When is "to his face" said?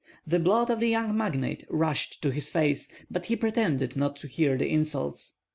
2.23-2.87